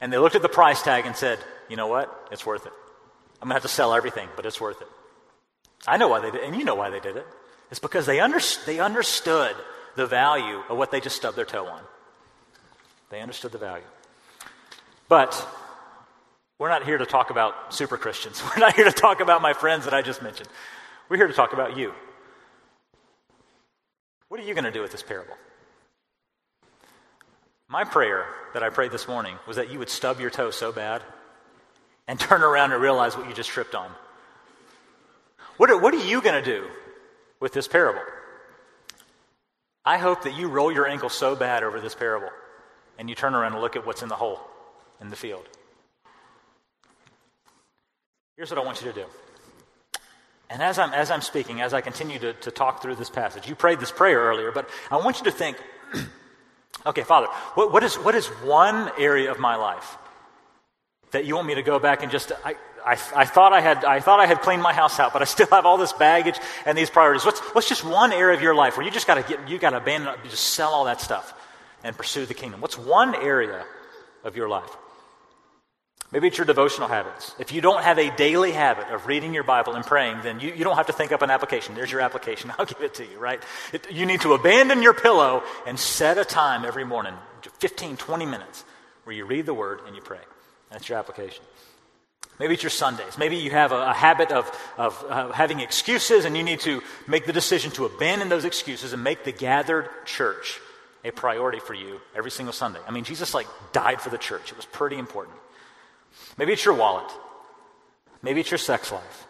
[0.00, 1.38] And they looked at the price tag and said,
[1.68, 2.28] you know what?
[2.30, 2.72] It's worth it.
[3.46, 4.88] I'm going to have to sell everything, but it's worth it.
[5.86, 7.24] I know why they did it, and you know why they did it.
[7.70, 9.54] It's because they, under, they understood
[9.94, 11.80] the value of what they just stubbed their toe on.
[13.08, 13.84] They understood the value.
[15.08, 15.46] But
[16.58, 18.42] we're not here to talk about super Christians.
[18.56, 20.48] We're not here to talk about my friends that I just mentioned.
[21.08, 21.92] We're here to talk about you.
[24.26, 25.34] What are you going to do with this parable?
[27.68, 30.72] My prayer that I prayed this morning was that you would stub your toe so
[30.72, 31.00] bad
[32.08, 33.90] and turn around and realize what you just tripped on.
[35.56, 36.66] What are, what are you going to do
[37.40, 38.02] with this parable?
[39.84, 42.30] I hope that you roll your ankle so bad over this parable
[42.98, 44.40] and you turn around and look at what's in the hole
[45.00, 45.46] in the field.
[48.36, 49.06] Here's what I want you to do.
[50.50, 53.48] And as I'm, as I'm speaking, as I continue to, to talk through this passage,
[53.48, 55.56] you prayed this prayer earlier, but I want you to think
[56.86, 59.96] okay, Father, what, what, is, what is one area of my life
[61.16, 63.86] that you want me to go back and just, I, I, I, thought I, had,
[63.86, 66.38] I thought I had cleaned my house out, but I still have all this baggage
[66.66, 67.24] and these priorities.
[67.24, 69.58] What's, what's just one area of your life where you just got to get, you
[69.58, 71.32] got to abandon, you just sell all that stuff
[71.82, 72.60] and pursue the kingdom?
[72.60, 73.64] What's one area
[74.24, 74.68] of your life?
[76.12, 77.34] Maybe it's your devotional habits.
[77.38, 80.52] If you don't have a daily habit of reading your Bible and praying, then you,
[80.52, 81.74] you don't have to think up an application.
[81.74, 82.52] There's your application.
[82.58, 83.42] I'll give it to you, right?
[83.72, 87.14] It, you need to abandon your pillow and set a time every morning,
[87.58, 88.64] 15, 20 minutes,
[89.04, 90.20] where you read the Word and you pray.
[90.70, 91.44] That's your application.
[92.38, 93.16] Maybe it's your Sundays.
[93.16, 96.82] Maybe you have a, a habit of, of uh, having excuses and you need to
[97.06, 100.60] make the decision to abandon those excuses and make the gathered church
[101.04, 102.80] a priority for you every single Sunday.
[102.86, 104.50] I mean, Jesus like died for the church.
[104.50, 105.36] It was pretty important.
[106.36, 107.10] Maybe it's your wallet.
[108.22, 109.26] Maybe it's your sex life.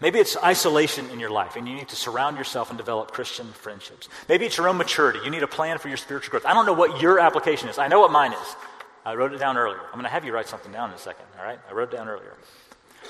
[0.00, 3.46] Maybe it's isolation in your life and you need to surround yourself and develop Christian
[3.52, 4.08] friendships.
[4.28, 5.20] Maybe it's your own maturity.
[5.22, 6.46] You need a plan for your spiritual growth.
[6.46, 7.78] I don't know what your application is.
[7.78, 8.56] I know what mine is.
[9.04, 9.80] I wrote it down earlier.
[9.86, 11.58] I'm going to have you write something down in a second, all right?
[11.68, 12.34] I wrote it down earlier.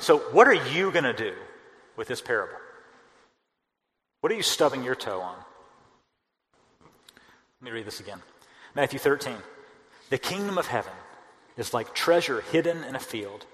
[0.00, 1.34] So, what are you going to do
[1.96, 2.56] with this parable?
[4.20, 5.36] What are you stubbing your toe on?
[7.60, 8.20] Let me read this again.
[8.74, 9.36] Matthew 13.
[10.10, 10.92] The kingdom of heaven
[11.56, 13.44] is like treasure hidden in a field.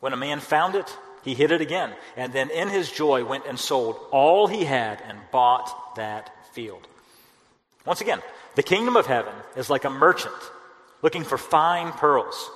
[0.00, 3.46] When a man found it, he hid it again, and then in his joy went
[3.46, 6.86] and sold all he had and bought that field.
[7.84, 8.20] Once again,
[8.54, 10.34] the kingdom of heaven is like a merchant
[11.02, 12.50] looking for fine pearls.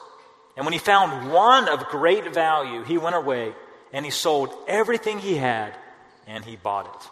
[0.56, 3.52] And when he found one of great value, he went away
[3.92, 5.74] and he sold everything he had
[6.26, 7.10] and he bought it.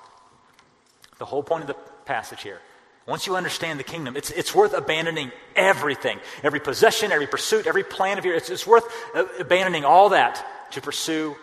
[1.19, 2.61] The whole point of the passage here.
[3.07, 7.85] Once you understand the kingdom, it's, it's worth abandoning everything every possession, every pursuit, every
[7.85, 8.43] plan of yours.
[8.43, 11.37] It's, it's worth uh, abandoning all that to pursue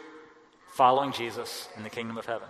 [0.74, 2.48] following Jesus in the kingdom of heaven.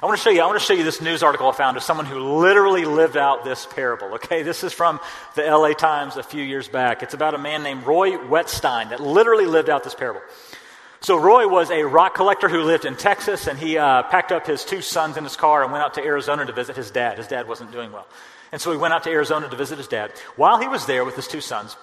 [0.00, 1.76] I want to show you, I want to show you this news article I found
[1.76, 4.14] of someone who literally lived out this parable.
[4.14, 5.00] Okay, this is from
[5.34, 7.02] the LA Times a few years back.
[7.02, 10.20] It's about a man named Roy Whetstine that literally lived out this parable.
[11.00, 14.46] So Roy was a rock collector who lived in Texas, and he uh, packed up
[14.46, 17.18] his two sons in his car and went out to Arizona to visit his dad.
[17.18, 18.06] His dad wasn't doing well.
[18.52, 20.12] And so he went out to Arizona to visit his dad.
[20.36, 21.76] While he was there with his two sons,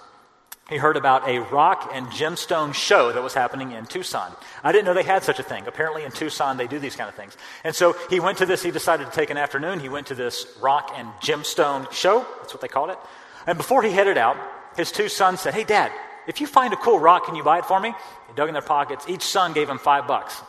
[0.69, 4.31] he heard about a rock and gemstone show that was happening in Tucson.
[4.63, 5.67] I didn't know they had such a thing.
[5.67, 7.37] Apparently, in Tucson, they do these kind of things.
[7.63, 9.79] And so he went to this, he decided to take an afternoon.
[9.79, 12.25] He went to this rock and gemstone show.
[12.39, 12.97] That's what they called it.
[13.45, 14.37] And before he headed out,
[14.75, 15.91] his two sons said, Hey, Dad,
[16.27, 17.93] if you find a cool rock, can you buy it for me?
[18.27, 19.05] They dug in their pockets.
[19.07, 20.41] Each son gave him five bucks.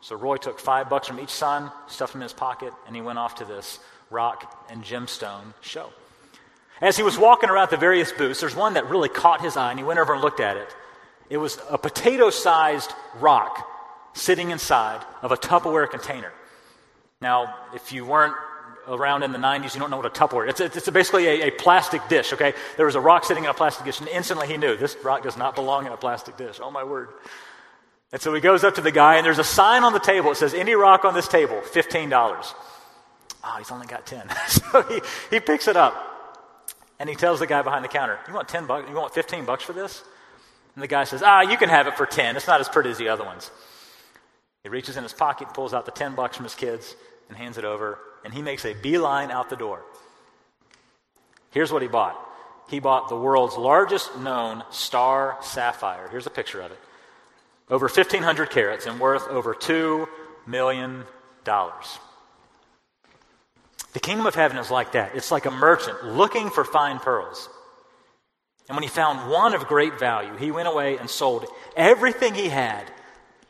[0.00, 3.02] So Roy took five bucks from each son, stuffed them in his pocket, and he
[3.02, 3.78] went off to this
[4.10, 5.90] rock and gemstone show.
[6.82, 9.70] As he was walking around the various booths, there's one that really caught his eye,
[9.70, 10.76] and he went over and looked at it.
[11.30, 13.66] It was a potato sized rock
[14.14, 16.32] sitting inside of a Tupperware container.
[17.20, 18.34] Now, if you weren't
[18.88, 20.60] around in the 90s, you don't know what a Tupperware is.
[20.60, 22.52] It's, it's basically a, a, plastic dish, okay?
[22.76, 25.22] There was a rock sitting in a plastic dish, and instantly he knew this rock
[25.22, 26.58] does not belong in a plastic dish.
[26.60, 27.10] Oh, my word.
[28.10, 30.32] And so he goes up to the guy, and there's a sign on the table.
[30.32, 32.54] It says, Any rock on this table, $15.
[33.44, 34.28] Oh, he's only got 10.
[34.48, 35.94] so he, he picks it up,
[37.02, 38.88] and he tells the guy behind the counter, You want 10 bucks?
[38.88, 40.04] You want 15 bucks for this?
[40.76, 42.36] And the guy says, Ah, you can have it for 10.
[42.36, 43.50] It's not as pretty as the other ones.
[44.62, 46.94] He reaches in his pocket, pulls out the 10 bucks from his kids,
[47.28, 49.82] and hands it over, and he makes a beeline out the door.
[51.50, 52.16] Here's what he bought
[52.68, 56.06] he bought the world's largest known star sapphire.
[56.08, 56.78] Here's a picture of it.
[57.68, 60.06] Over 1,500 carats and worth over $2
[60.46, 61.02] million.
[63.92, 65.14] The kingdom of heaven is like that.
[65.14, 67.48] It's like a merchant looking for fine pearls.
[68.68, 72.48] And when he found one of great value, he went away and sold everything he
[72.48, 72.90] had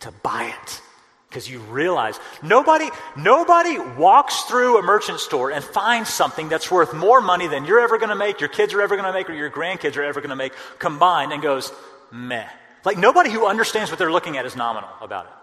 [0.01, 0.81] to buy it.
[1.29, 6.93] Because you realize nobody, nobody walks through a merchant store and finds something that's worth
[6.93, 9.31] more money than you're ever going to make, your kids are ever going to make,
[9.31, 11.73] or your grandkids are ever going to make combined and goes,
[12.11, 12.47] meh.
[12.85, 15.42] Like nobody who understands what they're looking at is nominal about it.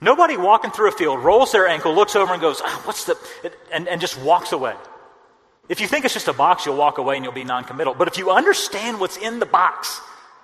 [0.00, 3.16] Nobody walking through a field rolls their ankle, looks over and goes, oh, what's the,
[3.72, 4.74] and, and just walks away.
[5.68, 7.94] If you think it's just a box, you'll walk away and you'll be noncommittal.
[7.94, 10.00] But if you understand what's in the box,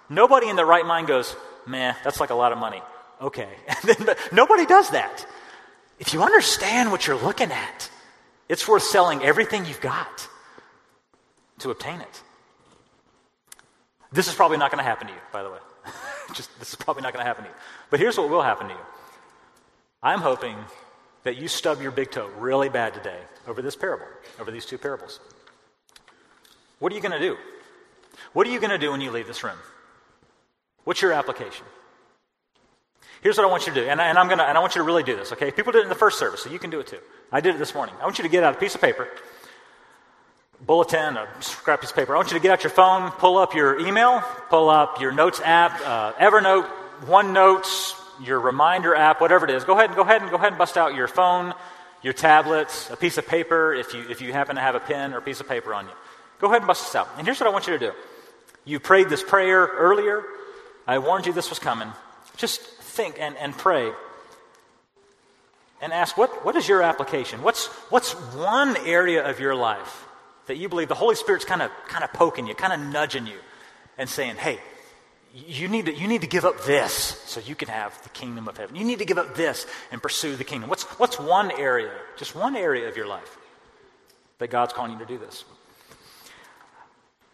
[0.09, 1.37] nobody in their right mind goes,
[1.67, 2.83] meh, that's like a lot of money
[3.23, 3.49] okay.
[3.85, 5.27] Then, nobody does that.
[5.99, 7.91] If you understand what you're looking at,
[8.49, 10.29] it's worth selling everything you've got
[11.61, 12.23] to obtain it.
[14.11, 15.59] This is probably not going to happen to you, by the way.
[16.35, 17.57] Just this is probably not going to happen to you.
[17.89, 18.81] But here's what will happen to you.
[20.03, 20.57] I'm hoping
[21.23, 24.07] that you stub your big toe really bad today over this parable,
[24.41, 25.21] over these two parables.
[26.81, 27.37] What are you going to do?
[28.33, 29.59] What are you going to do when you leave this room?
[30.85, 31.65] What's your application?
[33.21, 34.81] Here's what I want you to do, and, I, I'm gonna, and I want you
[34.81, 35.53] to really do this, okay?
[35.53, 36.99] People did it in the first service, so you can do it too.
[37.31, 37.95] I did it this morning.
[38.01, 39.07] I want you to get out a piece of paper,
[40.67, 42.15] bulletin, a scrap piece of paper.
[42.15, 45.13] I want you to get out your phone, pull up your email, pull up your
[45.13, 46.69] notes app, uh, Evernote,
[47.05, 49.65] OneNote, your reminder app, whatever it is.
[49.65, 51.55] Go ahead and go ahead and go ahead and bust out your phone,
[52.03, 55.15] your tablets, a piece of paper if you if you happen to have a pen
[55.15, 55.93] or a piece of paper on you.
[56.41, 57.09] Go ahead and bust this out.
[57.19, 57.93] And here's what I want you to do.
[58.65, 60.23] You prayed this prayer earlier.
[60.87, 61.89] I warned you this was coming.
[62.37, 63.93] Just think and, and pray
[65.83, 67.43] and ask what, what is your application?
[67.43, 70.07] What's, what's one area of your life
[70.47, 73.27] that you believe the Holy Spirit's kind of kind of poking you, kind of nudging
[73.27, 73.39] you,
[73.99, 74.61] and saying, hey,
[75.35, 78.49] you need, to, you need to give up this so you can have the kingdom
[78.49, 78.77] of heaven.
[78.77, 80.69] You need to give up this and pursue the kingdom.
[80.69, 83.39] What's, what's one area, just one area of your life
[84.39, 85.45] that God's calling you to do this?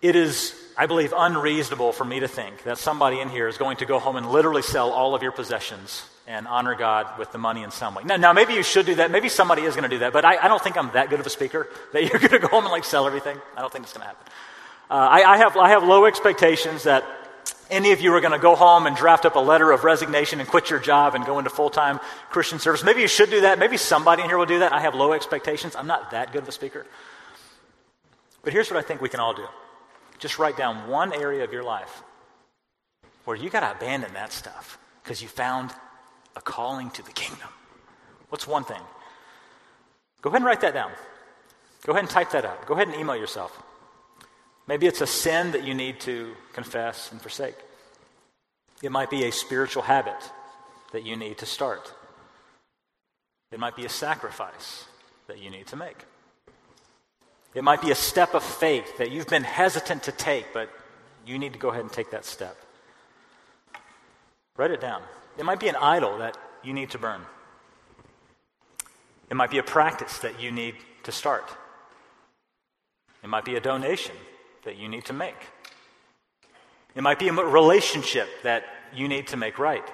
[0.01, 3.79] It is I believe, unreasonable for me to think that somebody in here is going
[3.79, 7.39] to go home and literally sell all of your possessions and honor God with the
[7.39, 8.05] money in some way.
[8.05, 9.11] Now, now maybe you should do that.
[9.11, 11.19] Maybe somebody is going to do that, but I, I, don't think I'm that good
[11.19, 13.37] of a speaker that you're going to go home and like sell everything.
[13.57, 14.25] I don't think it's going to happen.
[14.89, 17.05] Uh, I, I, have, I have low expectations that
[17.71, 20.41] any of you are going to go home and draft up a letter of resignation
[20.41, 22.01] and quit your job and go into full time
[22.31, 22.85] Christian service.
[22.85, 23.59] Maybe you should do that.
[23.59, 24.73] Maybe somebody in here will do that.
[24.73, 25.77] I have low expectations.
[25.77, 26.87] I'm not that good of a speaker.
[28.43, 29.47] But here's what I think we can all do.
[30.19, 32.03] Just write down one area of your life
[33.25, 35.71] where you got to abandon that stuff because you found
[36.35, 37.49] a calling to the kingdom.
[38.31, 38.81] What's one thing?
[40.23, 40.91] Go ahead and write that down.
[41.85, 42.67] Go ahead and type that up.
[42.67, 43.63] Go ahead and email yourself.
[44.69, 47.57] Maybe it's a sin that you need to confess and forsake.
[48.83, 50.31] It might be a spiritual habit
[50.93, 51.93] that you need to start.
[53.51, 54.85] It might be a sacrifice
[55.27, 56.05] that you need to make.
[57.55, 60.69] It might be a step of faith that you've been hesitant to take, but
[61.27, 62.57] you need to go ahead and take that step.
[64.59, 65.01] Write it down.
[65.39, 67.23] It might be an idol that you need to burn.
[69.31, 71.49] It might be a practice that you need to start.
[73.23, 74.15] It might be a donation
[74.65, 75.37] that you need to make.
[76.95, 79.85] It might be a relationship that you need to make right.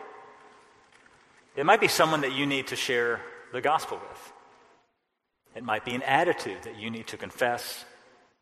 [1.57, 3.21] It might be someone that you need to share
[3.53, 4.33] the gospel with.
[5.55, 7.85] It might be an attitude that you need to confess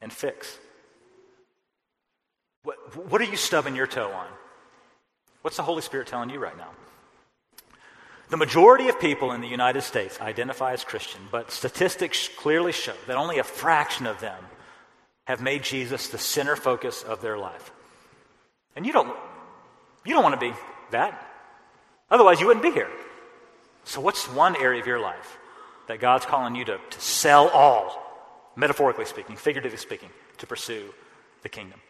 [0.00, 0.58] and fix.
[2.64, 4.26] What, what are you stubbing your toe on?
[5.42, 6.70] What's the Holy Spirit telling you right now?
[8.30, 12.94] The majority of people in the United States identify as Christian, but statistics clearly show
[13.06, 14.42] that only a fraction of them
[15.24, 17.72] have made Jesus the center focus of their life.
[18.76, 19.14] And you don't,
[20.04, 20.54] you don't want to be
[20.90, 21.28] that.
[22.10, 22.90] Otherwise, you wouldn't be here.
[23.84, 25.38] So, what's one area of your life
[25.88, 30.08] that God's calling you to, to sell all, metaphorically speaking, figuratively speaking,
[30.38, 30.92] to pursue
[31.42, 31.80] the kingdom.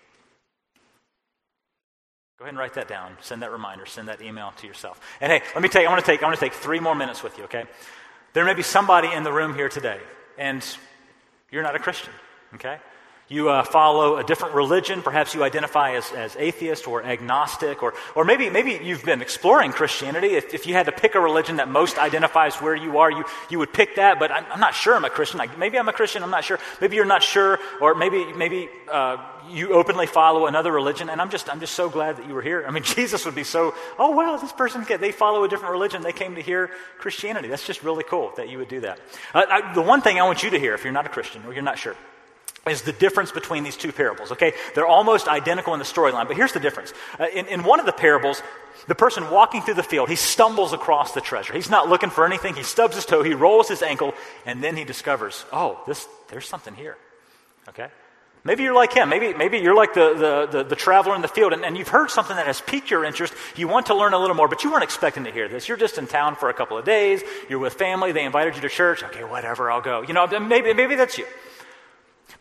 [2.38, 3.16] Go ahead and write that down.
[3.20, 3.86] Send that reminder.
[3.86, 5.00] Send that email to yourself.
[5.20, 5.86] And hey, let me take.
[5.86, 6.22] I want to take.
[6.22, 7.44] I want to take three more minutes with you.
[7.44, 7.64] Okay.
[8.32, 10.00] There may be somebody in the room here today,
[10.38, 10.64] and
[11.50, 12.12] you're not a Christian,
[12.54, 12.78] okay?
[13.32, 15.00] You uh, follow a different religion.
[15.00, 19.72] Perhaps you identify as, as atheist or agnostic, or, or maybe, maybe you've been exploring
[19.72, 20.34] Christianity.
[20.34, 23.24] If, if you had to pick a religion that most identifies where you are, you,
[23.48, 25.40] you would pick that, but I'm, I'm not sure I'm a Christian.
[25.56, 26.58] Maybe I'm a Christian, I'm not sure.
[26.78, 29.16] Maybe you're not sure, or maybe, maybe uh,
[29.48, 32.42] you openly follow another religion, and I'm just, I'm just so glad that you were
[32.42, 32.66] here.
[32.68, 36.02] I mean, Jesus would be so, oh, wow, this person, they follow a different religion.
[36.02, 37.48] They came to hear Christianity.
[37.48, 39.00] That's just really cool that you would do that.
[39.32, 41.46] Uh, I, the one thing I want you to hear, if you're not a Christian
[41.46, 41.96] or you're not sure,
[42.68, 44.32] is the difference between these two parables.
[44.32, 46.92] Okay, they're almost identical in the storyline, but here's the difference.
[47.18, 48.42] Uh, in, in one of the parables,
[48.86, 51.52] the person walking through the field, he stumbles across the treasure.
[51.52, 52.54] He's not looking for anything.
[52.54, 54.14] He stubs his toe, he rolls his ankle,
[54.46, 56.96] and then he discovers, oh, this, there's something here.
[57.68, 57.88] Okay?
[58.44, 59.08] Maybe you're like him.
[59.08, 61.88] Maybe, maybe you're like the, the, the, the traveler in the field, and, and, you've
[61.88, 63.34] heard something that has piqued your interest.
[63.54, 65.68] You want to learn a little more, but you weren't expecting to hear this.
[65.68, 67.22] You're just in town for a couple of days.
[67.48, 68.10] You're with family.
[68.10, 69.04] They invited you to church.
[69.04, 70.02] Okay, whatever, I'll go.
[70.02, 71.26] You know, maybe, maybe that's you.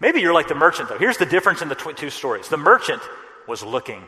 [0.01, 0.97] Maybe you're like the merchant, though.
[0.97, 2.49] Here's the difference in the tw- two stories.
[2.49, 3.01] The merchant
[3.47, 4.03] was looking,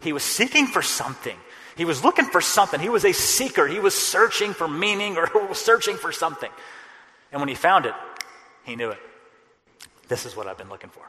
[0.00, 1.36] he was seeking for something.
[1.76, 2.80] He was looking for something.
[2.80, 3.66] He was a seeker.
[3.66, 6.50] He was searching for meaning or searching for something.
[7.30, 7.94] And when he found it,
[8.64, 8.98] he knew it.
[10.08, 11.02] This is what I've been looking for.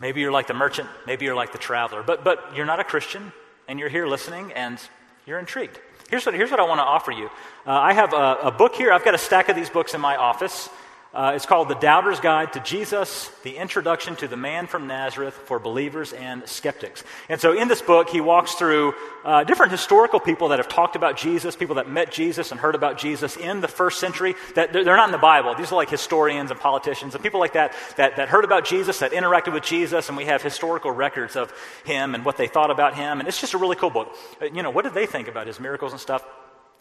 [0.00, 2.84] Maybe you're like the merchant, maybe you're like the traveler, but, but you're not a
[2.84, 3.32] Christian,
[3.68, 4.80] and you're here listening, and
[5.26, 5.78] you're intrigued.
[6.08, 7.26] Here's what, here's what I want to offer you.
[7.66, 8.92] Uh, I have a, a book here.
[8.92, 10.68] I've got a stack of these books in my office.
[11.12, 15.34] Uh, it's called The Doubter's Guide to Jesus, the introduction to the man from Nazareth
[15.34, 17.02] for believers and skeptics.
[17.28, 18.94] And so in this book, he walks through
[19.24, 22.76] uh, different historical people that have talked about Jesus, people that met Jesus and heard
[22.76, 24.36] about Jesus in the first century.
[24.54, 25.56] That they're, not in the Bible.
[25.56, 29.00] These are like historians and politicians and people like that, that that heard about Jesus,
[29.00, 31.52] that interacted with Jesus, and we have historical records of
[31.84, 33.18] him and what they thought about him.
[33.18, 34.16] And it's just a really cool book.
[34.40, 36.24] Uh, you know, what did they think about his miracles and stuff?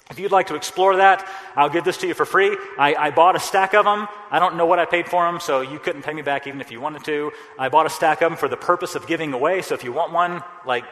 [0.10, 2.58] If you'd like to explore that, I'll give this to you for free.
[2.80, 4.08] I, I, bought a stack of them.
[4.32, 6.62] I don't know what I paid for them, so you couldn't pay me back even
[6.62, 7.32] if you wanted to.
[7.60, 9.62] I bought a stack of them for the purpose of giving away.
[9.62, 10.84] So if you want one, like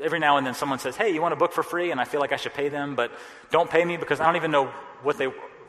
[0.00, 1.90] every now and then someone says, Hey, you want a book for free?
[1.90, 3.10] And I feel like I should pay them, but
[3.50, 4.66] don't pay me because I don't even know
[5.02, 5.26] what they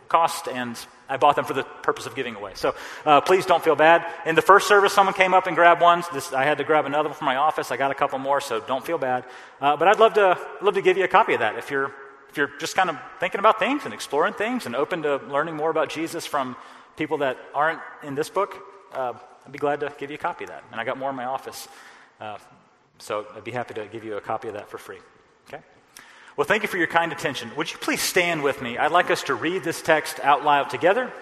[0.08, 0.78] cost, and
[1.10, 2.52] I bought them for the purpose of giving away.
[2.54, 2.76] So
[3.08, 4.06] uh, please don't feel bad.
[4.28, 6.04] In the first service, someone came up and grabbed one.
[6.14, 7.72] This, I had to grab another one from my office.
[7.72, 9.26] I got a couple more, so don't feel bad.
[9.60, 11.92] Uh, but I'd love to, love to give you a copy of that if you're
[12.34, 15.56] if you're just kind of thinking about things and exploring things and open to learning
[15.56, 16.56] more about Jesus from
[16.98, 18.58] people that aren't in this book,
[18.92, 19.14] uh,
[19.46, 20.64] I'd be glad to give you a copy of that.
[20.72, 21.68] And I got more in my office.
[22.20, 22.40] Uh,
[22.98, 24.98] so I'd be happy to give you a copy of that for free.
[25.48, 25.62] Okay?
[26.36, 27.52] Well, thank you for your kind attention.
[27.56, 28.80] Would you please stand with me?
[28.80, 31.14] I'd like us to read this text out loud together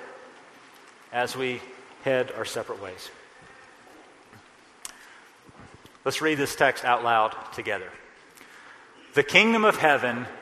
[1.12, 1.60] as we
[2.06, 3.10] head our separate ways.
[6.06, 7.90] Let's read this text out loud together.
[9.14, 10.26] The kingdom of heaven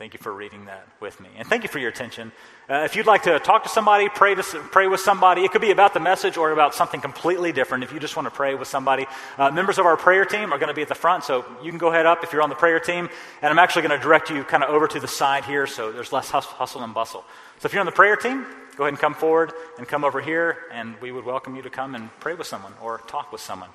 [0.00, 1.28] Thank you for reading that with me.
[1.36, 2.32] And thank you for your attention.
[2.70, 5.60] Uh, if you'd like to talk to somebody, pray, to, pray with somebody, it could
[5.60, 7.84] be about the message or about something completely different.
[7.84, 9.04] If you just want to pray with somebody,
[9.36, 11.68] uh, members of our prayer team are going to be at the front, so you
[11.68, 13.10] can go ahead up if you're on the prayer team.
[13.42, 15.92] And I'm actually going to direct you kind of over to the side here so
[15.92, 17.22] there's less hustle and bustle.
[17.58, 20.22] So if you're on the prayer team, go ahead and come forward and come over
[20.22, 23.42] here, and we would welcome you to come and pray with someone or talk with
[23.42, 23.68] someone.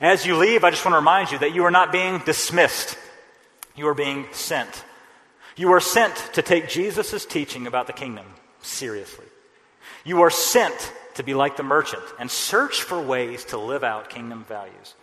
[0.00, 2.96] As you leave, I just want to remind you that you are not being dismissed,
[3.74, 4.84] you are being sent.
[5.58, 8.24] You are sent to take Jesus' teaching about the kingdom
[8.62, 9.26] seriously.
[10.04, 14.08] You are sent to be like the merchant and search for ways to live out
[14.08, 14.94] kingdom values.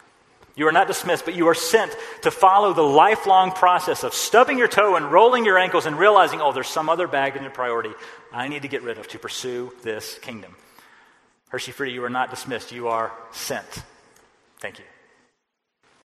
[0.55, 4.57] You are not dismissed, but you are sent to follow the lifelong process of stubbing
[4.57, 7.91] your toe and rolling your ankles and realizing, oh, there's some other bag in priority
[8.31, 10.55] I need to get rid of to pursue this kingdom.
[11.49, 13.83] Hershey Free, you are not dismissed, you are sent.
[14.59, 14.85] Thank you.